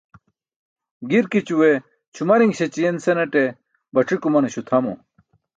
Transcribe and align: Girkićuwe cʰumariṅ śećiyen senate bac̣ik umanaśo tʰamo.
Girkićuwe 1.09 1.69
cʰumariṅ 2.13 2.51
śećiyen 2.57 2.97
senate 3.05 3.43
bac̣ik 3.93 4.21
umanaśo 4.27 4.61
tʰamo. 4.67 4.93